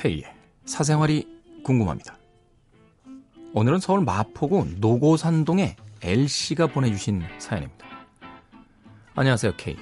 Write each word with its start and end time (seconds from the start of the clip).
K 0.00 0.24
사생활이 0.64 1.28
궁금합니다. 1.62 2.16
오늘은 3.52 3.80
서울 3.80 4.00
마포구 4.00 4.66
노고산동의 4.78 5.76
L씨가 6.02 6.68
보내주신 6.68 7.22
사연입니다. 7.36 7.86
안녕하세요, 9.14 9.56
K. 9.58 9.76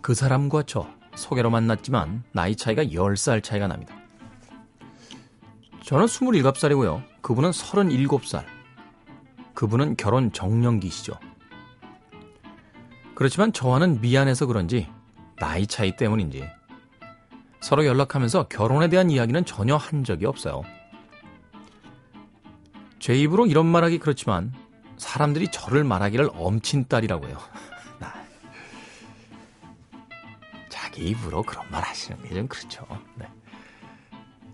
그 0.00 0.14
사람과 0.14 0.62
저 0.66 0.88
소개로 1.14 1.50
만났지만 1.50 2.24
나이 2.32 2.56
차이가 2.56 2.82
10살 2.82 3.42
차이가 3.42 3.66
납니다. 3.66 3.94
저는 5.84 6.06
27살이고요. 6.06 7.02
그분은 7.20 7.50
37살. 7.50 8.46
그분은 9.52 9.96
결혼 9.96 10.32
정년기시죠. 10.32 11.12
그렇지만 13.14 13.52
저와는 13.52 14.00
미안해서 14.00 14.46
그런지 14.46 14.88
나이 15.36 15.66
차이 15.66 15.94
때문인지 15.94 16.48
서로 17.60 17.84
연락하면서 17.84 18.48
결혼에 18.48 18.88
대한 18.88 19.10
이야기는 19.10 19.44
전혀 19.44 19.76
한 19.76 20.04
적이 20.04 20.26
없어요. 20.26 20.62
제 22.98 23.14
입으로 23.14 23.46
이런 23.46 23.66
말하기 23.66 23.98
그렇지만 23.98 24.52
사람들이 24.96 25.48
저를 25.50 25.84
말하기를 25.84 26.30
엄친딸이라고 26.34 27.28
해요. 27.28 27.38
자기 30.68 31.08
입으로 31.08 31.42
그런 31.42 31.64
말 31.70 31.82
하시는 31.82 32.20
게 32.22 32.34
좀 32.34 32.48
그렇죠. 32.48 32.86
네. 33.16 33.26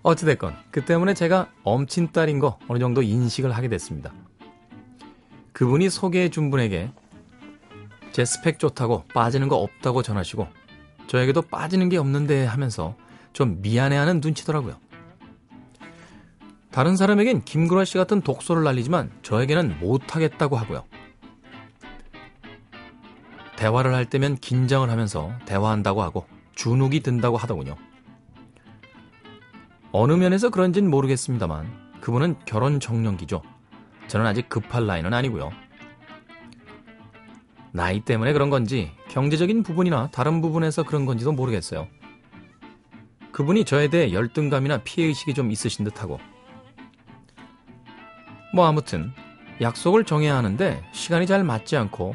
어찌됐건 0.02 0.55
그 0.70 0.84
때문에 0.84 1.14
제가 1.14 1.50
엄친딸인 1.64 2.38
거 2.38 2.59
어느 2.69 2.78
정도 2.78 3.02
인식을 3.02 3.52
하게 3.52 3.69
됐습니다. 3.69 4.12
그분이 5.53 5.91
소개해 5.91 6.31
준 6.31 6.50
분에게 6.50 6.92
제 8.12 8.25
스펙 8.25 8.59
좋다고 8.59 9.05
빠지는 9.14 9.48
거 9.48 9.56
없다고 9.56 10.03
전하시고 10.03 10.47
저에게도 11.07 11.43
빠지는 11.43 11.89
게 11.89 11.97
없는데 11.97 12.47
하면서 12.47 12.97
좀 13.33 13.61
미안해하는 13.62 14.21
눈치더라고요. 14.21 14.79
다른 16.71 16.97
사람에겐 16.97 17.43
김구라 17.43 17.85
씨 17.85 17.97
같은 17.97 18.21
독소를 18.21 18.62
날리지만 18.65 19.11
저에게는 19.23 19.81
못하겠다고 19.81 20.57
하고요. 20.57 20.84
대화를 23.57 23.95
할 23.95 24.05
때면 24.05 24.37
긴장을 24.37 24.89
하면서 24.89 25.33
대화한다고 25.47 26.03
하고 26.03 26.27
주눅이 26.55 27.01
든다고 27.01 27.37
하더군요. 27.39 27.77
어느 29.93 30.12
면에서 30.12 30.51
그런진 30.51 30.91
모르겠습니다만 30.91 32.01
그분은 32.03 32.37
결혼 32.45 32.81
정년기죠. 32.81 33.43
저는 34.09 34.27
아직 34.27 34.49
급할 34.49 34.87
나이는 34.87 35.15
아니고요. 35.15 35.51
나이 37.73 38.01
때문에 38.01 38.33
그런 38.33 38.51
건지 38.51 38.93
경제적인 39.17 39.62
부분이나 39.62 40.11
다른 40.12 40.42
부분에서 40.42 40.83
그런 40.83 41.06
건지도 41.06 41.33
모르겠어요. 41.33 41.89
그분이 43.33 43.64
저에 43.64 43.89
대해 43.89 44.12
열등감이나 44.12 44.83
피해의식이 44.84 45.33
좀 45.33 45.50
있으신 45.50 45.86
듯하고 45.86 46.20
뭐 48.53 48.67
아무튼 48.67 49.14
약속을 49.62 50.05
정해야 50.05 50.37
하는데 50.37 50.84
시간이 50.92 51.27
잘 51.27 51.44
맞지 51.44 51.78
않고 51.78 52.14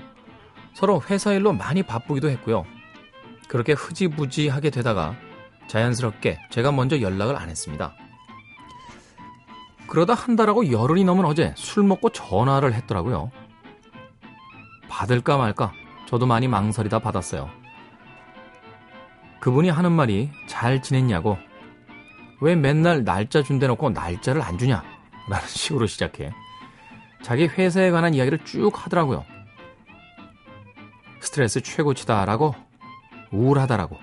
서로 0.75 1.02
회사 1.09 1.33
일로 1.33 1.53
많이 1.53 1.81
바쁘기도 1.81 2.29
했고요. 2.29 2.66
그렇게 3.47 3.73
흐지부지 3.73 4.49
하게 4.49 4.69
되다가 4.69 5.16
자연스럽게 5.66 6.38
제가 6.52 6.72
먼저 6.72 7.02
연락을 7.02 7.35
안 7.35 7.49
했습니다. 7.49 7.95
그러다 9.88 10.13
한 10.13 10.35
달하고 10.35 10.72
열흘이 10.72 11.03
넘은 11.03 11.25
어제 11.25 11.52
술 11.57 11.81
먹고 11.81 12.11
전화를 12.11 12.75
했더라고요. 12.75 13.31
받을까 14.88 15.38
말까 15.38 15.73
저도 16.11 16.25
많이 16.25 16.49
망설이다 16.49 16.99
받았어요. 16.99 17.49
그분이 19.39 19.69
하는 19.69 19.94
말이 19.94 20.29
잘 20.45 20.81
지냈냐고 20.81 21.38
왜 22.41 22.55
맨날 22.55 23.05
날짜 23.05 23.41
준대놓고 23.41 23.91
날짜를 23.91 24.41
안 24.41 24.57
주냐 24.57 24.83
라는 25.29 25.47
식으로 25.47 25.88
시작해 25.88 26.33
자기 27.23 27.47
회사에 27.47 27.91
관한 27.91 28.13
이야기를 28.13 28.39
쭉 28.44 28.71
하더라고요. 28.73 29.23
스트레스 31.21 31.61
최고치다라고 31.61 32.55
우울하다라고 33.31 33.97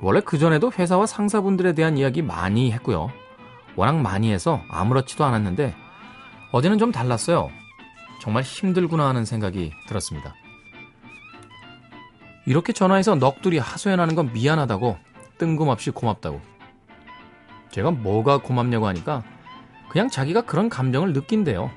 원래 0.00 0.20
그전에도 0.20 0.70
회사와 0.70 1.06
상사분들에 1.06 1.72
대한 1.72 1.98
이야기 1.98 2.22
많이 2.22 2.70
했고요. 2.70 3.10
워낙 3.74 3.96
많이 4.00 4.30
해서 4.30 4.62
아무렇지도 4.70 5.24
않았는데 5.24 5.74
어제는 6.52 6.78
좀 6.78 6.92
달랐어요. 6.92 7.50
정말 8.20 8.42
힘들구나 8.42 9.08
하는 9.08 9.24
생각이 9.24 9.72
들었습니다. 9.86 10.34
이렇게 12.46 12.72
전화해서 12.72 13.14
넋두리 13.14 13.58
하소연하는 13.58 14.14
건 14.14 14.32
미안하다고 14.32 14.96
뜬금없이 15.38 15.90
고맙다고 15.90 16.40
제가 17.70 17.90
뭐가 17.90 18.38
고맙냐고 18.38 18.86
하니까 18.86 19.22
그냥 19.90 20.08
자기가 20.08 20.42
그런 20.42 20.68
감정을 20.68 21.12
느낀대요. 21.12 21.70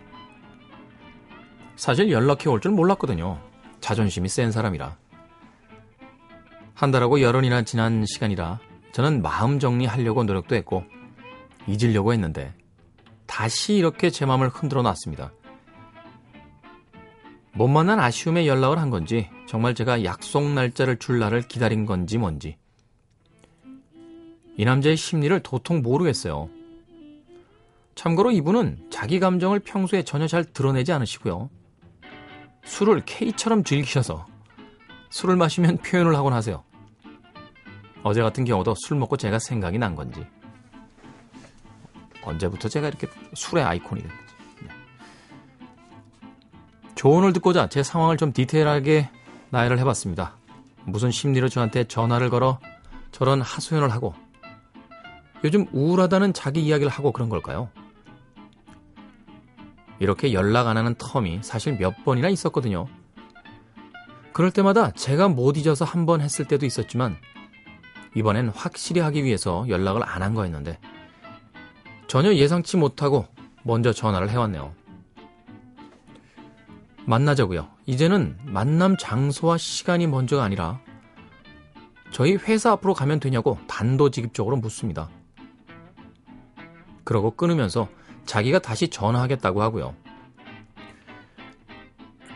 사실 1.75 2.11
연락해 2.11 2.49
올 2.49 2.59
줄 2.61 2.71
몰랐거든요. 2.71 3.39
자존심이 3.79 4.29
센 4.29 4.51
사람이라. 4.51 4.97
한 6.73 6.91
달하고 6.91 7.21
열흘이나 7.21 7.63
지난 7.63 8.05
시간이라 8.05 8.59
저는 8.93 9.21
마음 9.21 9.59
정리하려고 9.59 10.23
노력도 10.23 10.55
했고 10.55 10.83
잊으려고 11.67 12.13
했는데 12.13 12.53
다시 13.27 13.75
이렇게 13.75 14.09
제 14.09 14.25
마음을 14.25 14.49
흔들어 14.49 14.81
놨습니다. 14.81 15.31
못 17.53 17.67
만난 17.67 17.99
아쉬움에 17.99 18.47
연락을 18.47 18.79
한 18.79 18.89
건지 18.89 19.29
정말 19.47 19.75
제가 19.75 20.03
약속 20.03 20.43
날짜를 20.51 20.97
줄 20.97 21.19
날을 21.19 21.47
기다린 21.47 21.85
건지 21.85 22.17
뭔지 22.17 22.57
이 24.57 24.65
남자의 24.65 24.97
심리를 24.97 25.39
도통 25.41 25.81
모르겠어요. 25.81 26.49
참고로 27.95 28.31
이분은 28.31 28.87
자기 28.89 29.19
감정을 29.19 29.59
평소에 29.59 30.03
전혀 30.03 30.27
잘 30.27 30.43
드러내지 30.43 30.91
않으시고요. 30.91 31.49
술을 32.63 33.03
K처럼 33.05 33.63
즐기셔서 33.63 34.25
술을 35.09 35.35
마시면 35.35 35.77
표현을 35.77 36.15
하곤 36.15 36.33
하세요. 36.33 36.63
어제 38.03 38.21
같은 38.21 38.45
경우도 38.45 38.75
술 38.77 38.97
먹고 38.97 39.17
제가 39.17 39.39
생각이 39.39 39.77
난 39.77 39.95
건지 39.95 40.25
언제부터 42.23 42.69
제가 42.69 42.87
이렇게 42.87 43.07
술의 43.33 43.63
아이콘이 43.63 44.01
됐는지 44.01 44.17
네. 44.25 44.40
조언을 47.01 47.33
듣고자 47.33 47.65
제 47.65 47.81
상황을 47.81 48.15
좀 48.15 48.31
디테일하게 48.31 49.09
나열을 49.49 49.79
해봤습니다. 49.79 50.37
무슨 50.85 51.09
심리로 51.09 51.49
저한테 51.49 51.85
전화를 51.85 52.29
걸어 52.29 52.59
저런 53.11 53.41
하소연을 53.41 53.89
하고 53.89 54.13
요즘 55.43 55.65
우울하다는 55.71 56.33
자기 56.33 56.61
이야기를 56.61 56.91
하고 56.91 57.11
그런 57.11 57.27
걸까요? 57.27 57.69
이렇게 59.97 60.31
연락 60.31 60.67
안 60.67 60.77
하는 60.77 60.93
텀이 60.93 61.41
사실 61.41 61.75
몇 61.75 62.05
번이나 62.05 62.29
있었거든요. 62.29 62.85
그럴 64.31 64.51
때마다 64.51 64.91
제가 64.91 65.27
못 65.27 65.57
잊어서 65.57 65.85
한 65.85 66.05
번 66.05 66.21
했을 66.21 66.45
때도 66.45 66.67
있었지만 66.67 67.17
이번엔 68.13 68.49
확실히 68.49 69.01
하기 69.01 69.23
위해서 69.23 69.65
연락을 69.67 70.03
안 70.07 70.21
한 70.21 70.35
거였는데 70.35 70.77
전혀 72.05 72.31
예상치 72.35 72.77
못하고 72.77 73.25
먼저 73.63 73.91
전화를 73.91 74.29
해왔네요. 74.29 74.79
만나자고요. 77.05 77.67
이제는 77.85 78.37
만남 78.43 78.95
장소와 78.97 79.57
시간이 79.57 80.07
먼저가 80.07 80.43
아니라 80.43 80.79
저희 82.11 82.35
회사 82.35 82.71
앞으로 82.71 82.93
가면 82.93 83.19
되냐고 83.19 83.57
단도직입적으로 83.67 84.57
묻습니다. 84.57 85.09
그러고 87.03 87.31
끊으면서 87.31 87.87
자기가 88.25 88.59
다시 88.59 88.87
전화하겠다고 88.89 89.61
하고요. 89.61 89.95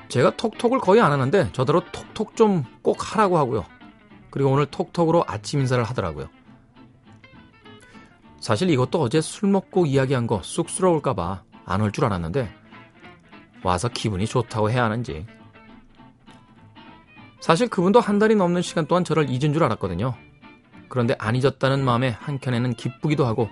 제가 0.08 0.36
톡톡을 0.38 0.80
거의 0.80 1.02
안 1.02 1.12
하는데 1.12 1.52
저대로 1.52 1.82
톡톡 1.92 2.36
좀 2.36 2.64
꼭 2.82 2.98
하라고 3.16 3.38
하고요. 3.38 3.66
그리고 4.30 4.52
오늘 4.52 4.66
톡톡으로 4.68 5.24
아침 5.28 5.60
인사를 5.60 5.84
하더라고요. 5.84 6.30
사실 8.40 8.70
이것도 8.70 9.02
어제 9.02 9.22
술 9.22 9.50
먹고 9.50 9.86
이야기한 9.86 10.28
거 10.28 10.42
쑥스러울까봐 10.44 11.44
안 11.66 11.82
올 11.82 11.92
줄 11.92 12.06
알았는데 12.06 12.50
와서 13.66 13.90
기분이 13.90 14.28
좋다고 14.28 14.70
해야 14.70 14.84
하는지 14.84 15.26
사실 17.40 17.68
그분도 17.68 18.00
한 18.00 18.20
달이 18.20 18.36
넘는 18.36 18.62
시간 18.62 18.86
동안 18.86 19.04
저를 19.04 19.28
잊은 19.28 19.54
줄 19.54 19.64
알았거든요. 19.64 20.14
그런데 20.88 21.16
안 21.18 21.36
잊었다는 21.36 21.84
마음에 21.84 22.10
한켠에는 22.10 22.76
기쁘기도 22.76 23.26
하고 23.26 23.50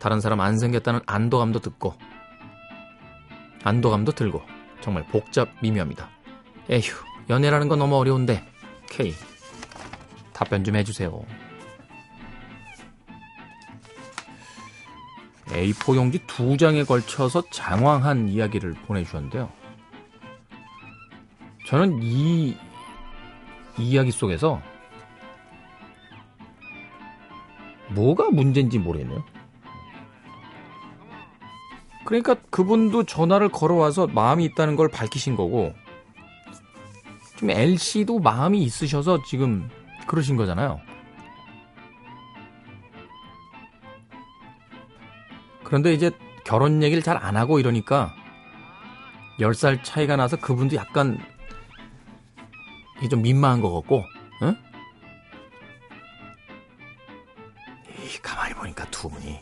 다른 0.00 0.20
사람 0.20 0.40
안 0.40 0.58
생겼다는 0.58 1.00
안도감도 1.06 1.60
듣고 1.60 1.94
안도감도 3.62 4.12
들고 4.12 4.42
정말 4.80 5.04
복잡 5.06 5.48
미묘합니다. 5.62 6.10
에휴 6.70 6.82
연애라는 7.30 7.68
건 7.68 7.78
너무 7.78 7.96
어려운데 7.96 8.44
K 8.90 9.14
답변 10.32 10.64
좀 10.64 10.74
해주세요. 10.74 11.24
A4 15.48 15.96
용지 15.96 16.18
두 16.26 16.56
장에 16.56 16.84
걸쳐서 16.84 17.42
장황한 17.50 18.28
이야기를 18.28 18.74
보내주셨는데요. 18.86 19.50
저는 21.66 22.02
이, 22.02 22.56
이 23.78 23.82
이야기 23.82 24.10
속에서 24.10 24.60
뭐가 27.90 28.30
문제인지 28.30 28.78
모르겠네요. 28.78 29.24
그러니까 32.04 32.36
그분도 32.50 33.04
전화를 33.04 33.50
걸어와서 33.50 34.06
마음이 34.06 34.44
있다는 34.46 34.76
걸 34.76 34.88
밝히신 34.88 35.36
거고, 35.36 35.74
지금 37.34 37.50
L씨도 37.50 38.18
마음이 38.18 38.62
있으셔서 38.62 39.22
지금 39.24 39.68
그러신 40.06 40.36
거잖아요. 40.36 40.80
그런데 45.68 45.92
이제 45.92 46.10
결혼 46.44 46.82
얘기를 46.82 47.02
잘 47.02 47.18
안 47.18 47.36
하고 47.36 47.60
이러니까 47.60 48.14
10살 49.38 49.84
차이가 49.84 50.16
나서 50.16 50.36
그분도 50.36 50.76
약간 50.76 51.18
이게 52.98 53.08
좀 53.08 53.20
민망한 53.20 53.60
것 53.60 53.72
같고, 53.74 54.02
응? 54.42 54.56
이 58.02 58.18
가만히 58.22 58.54
보니까 58.54 58.86
두 58.90 59.10
분이 59.10 59.38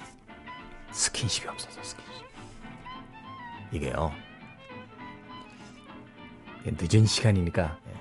스킨십이 0.91 1.49
없어서 1.49 1.81
스킨십. 1.83 2.27
이게요. 3.73 4.13
늦은 6.65 7.07
시간이니까 7.07 7.79
예. 7.87 7.95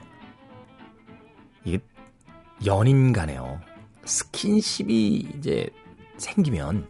이게 1.63 1.79
연인 2.65 3.13
간에요. 3.13 3.61
스킨십이 4.03 5.33
이제 5.37 5.69
생기면 6.17 6.87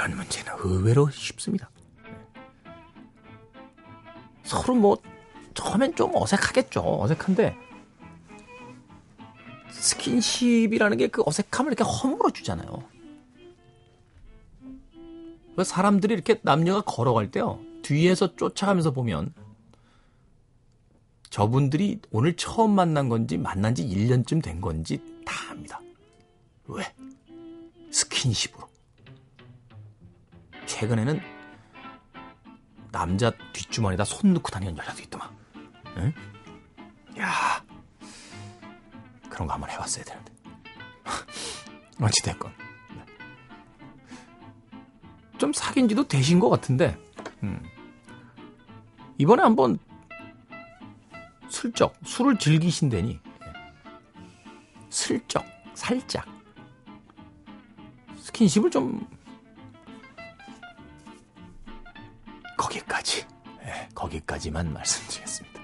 이런 0.00 0.16
문제는 0.16 0.52
의외로 0.60 1.10
쉽습니다. 1.10 1.70
서로 4.44 4.74
뭐 4.74 4.98
처음엔 5.54 5.94
좀 5.94 6.12
어색하겠죠. 6.14 7.02
어색한데 7.02 7.56
스킨십이라는 9.70 10.96
게 10.96 11.08
그 11.08 11.22
어색함을 11.24 11.72
이렇게 11.72 11.84
허물어 11.84 12.30
주잖아요. 12.30 12.88
사람들이 15.62 16.14
이렇게 16.14 16.40
남녀가 16.42 16.80
걸어갈 16.80 17.30
때요. 17.30 17.60
뒤에서 17.82 18.34
쫓아가면서 18.36 18.92
보면 18.92 19.34
저분들이 21.28 22.00
오늘 22.10 22.34
처음 22.36 22.70
만난 22.70 23.08
건지 23.10 23.36
만난 23.36 23.74
지 23.74 23.86
1년쯤 23.86 24.42
된 24.42 24.60
건지 24.60 25.02
다 25.26 25.50
압니다. 25.50 25.80
왜? 26.66 26.84
스킨십으로. 27.90 28.69
최근에는 30.80 31.20
남자 32.90 33.30
뒷주머니에다 33.52 34.04
손 34.04 34.32
넣고 34.32 34.48
다니는 34.48 34.78
여자도 34.78 35.02
있더만. 35.02 35.28
응? 35.98 36.14
야 37.18 37.62
그런 39.28 39.46
거 39.46 39.52
한번 39.52 39.68
해봤어야 39.68 40.04
되는데. 40.04 40.32
어찌됐건. 42.00 42.50
좀 45.36 45.52
사귄 45.52 45.86
지도 45.86 46.06
되신 46.06 46.40
것 46.40 46.48
같은데, 46.48 46.98
음. 47.42 47.62
이번에 49.18 49.42
한번 49.42 49.78
슬쩍 51.50 51.94
술을 52.04 52.38
즐기신다니, 52.38 53.20
슬쩍, 54.88 55.44
살짝, 55.74 56.26
스킨십을 58.16 58.70
좀 58.70 59.06
거기까지, 62.80 63.26
네, 63.62 63.88
거기까지만 63.94 64.72
말씀드리겠습니다. 64.72 65.60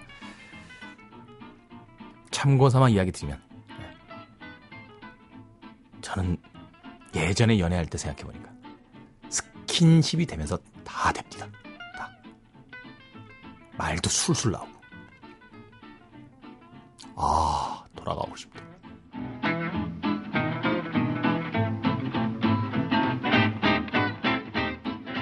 참고 2.30 2.68
삼아 2.68 2.88
이야기 2.90 3.12
드리면, 3.12 3.40
네. 3.68 3.96
저는 6.00 6.36
예전에 7.14 7.58
연애할 7.58 7.86
때 7.86 7.96
생각해 7.98 8.24
보니까, 8.24 8.50
스킨십이 9.30 10.26
되면서 10.26 10.58
다 10.84 11.12
됩니다. 11.12 11.48
다. 11.96 12.10
말도 13.76 14.08
술술 14.10 14.52
나오고. 14.52 14.76
아, 17.16 17.84
돌아가고 17.94 18.36
싶다. 18.36 18.60